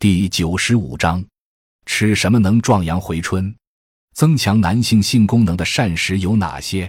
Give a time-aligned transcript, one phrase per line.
[0.00, 1.24] 第九十五章，
[1.84, 3.52] 吃什么能壮阳回春、
[4.14, 6.88] 增强男性性功能的膳食有哪些？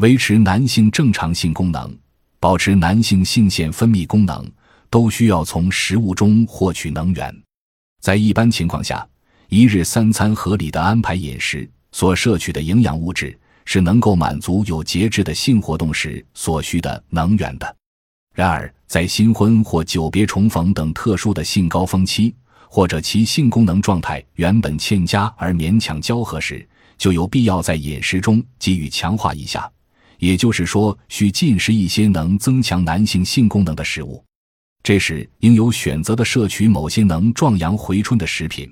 [0.00, 1.98] 维持男性正常性功能、
[2.38, 4.46] 保持男性性腺分泌功能，
[4.90, 7.34] 都需要从食物中获取能源。
[8.02, 9.08] 在一般情况下，
[9.48, 13.34] 一日三餐合理的安排饮食，所摄取的营养物质
[13.64, 17.74] 是能够满足有节制的性活动时所需的能源的。
[18.34, 22.34] 然而，在新婚或久别重逢等特殊的性高峰期，
[22.68, 29.70] 或者其性功能状态原本欠佳而勉强交合时，就有必要在饮食中给予强化一下。
[30.18, 34.24] 也就是说，需进食一些能增强男性性功能的食物。
[34.82, 38.68] 这时，应有选择的摄取某些能壮阳回春的食品。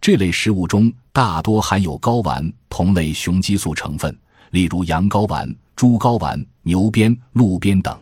[0.00, 4.18] 这类食物中大多含有睾丸同类雄激素成分，
[4.50, 7.96] 例如羊睾丸、猪睾丸、牛鞭、鹿鞭等。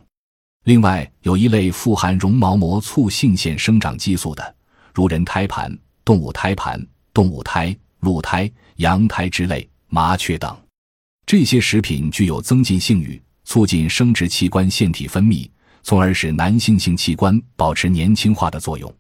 [0.64, 4.54] 另外，有一类富含绒毛膜促性腺生长激素的，
[4.94, 6.80] 如人胎盘、动物胎盘、
[7.12, 10.56] 动物胎、鹿胎、羊胎之类，麻雀等。
[11.26, 15.50] 这些食品具有增进性欲、促进生殖器官腺体分泌，
[15.82, 18.92] 从而使男性性器官保持年轻化的作用。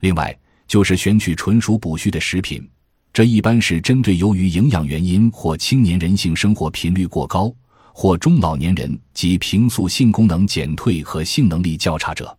[0.00, 2.68] 另外，就是选取纯属补虚的食品，
[3.12, 7.54] 这一般是针对由于营养原因或青年人性生活频率过高。
[7.98, 12.36] 或中老年人及平素性功能减退和性能力较差者，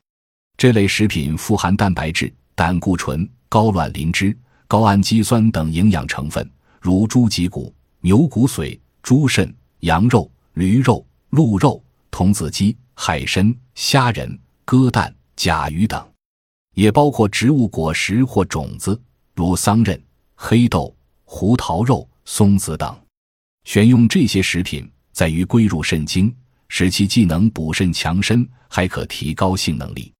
[0.55, 6.47] 这类食品富含蛋白质、胆固醇、高卵磷脂、高氨基酸等营养成分，
[6.79, 16.07] 如猪脊骨、牛骨髓、猪肾、羊肉、驴肉、鹿肉、童子鸡、海参、虾仁、鸽蛋、甲鱼等，
[16.75, 19.01] 也包括植物果实或种子，
[19.33, 19.99] 如桑葚、
[20.35, 22.95] 黑豆、胡桃肉、松子等。
[23.63, 24.87] 选用这些食品。
[25.17, 26.31] 在于归入肾经，
[26.69, 30.13] 使其既能补肾强身，还可提高性能力。